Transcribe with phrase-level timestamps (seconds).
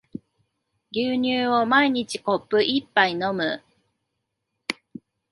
[0.89, 3.61] 牛乳を毎日コップ一杯飲む